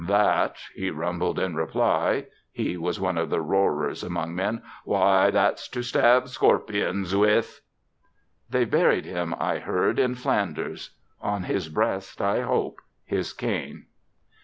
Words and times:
"That!" 0.07 0.55
he 0.73 0.89
rumbled 0.89 1.37
in 1.37 1.53
reply 1.55 2.25
(he 2.51 2.75
was 2.75 2.99
one 2.99 3.19
of 3.19 3.29
the 3.29 3.39
roarers 3.39 4.01
among 4.01 4.33
men), 4.33 4.63
"why, 4.83 5.29
that's 5.29 5.67
to 5.67 5.83
stab 5.83 6.27
scorpions 6.27 7.15
with." 7.15 7.61
They've 8.49 8.67
buried 8.67 9.05
him, 9.05 9.35
I 9.37 9.59
heard, 9.59 9.99
in 9.99 10.15
Flanders; 10.15 10.97
on 11.21 11.43
his 11.43 11.69
breast 11.69 12.19
(I 12.19 12.39
hope), 12.41 12.79
his 13.05 13.31
cane. 13.31 13.85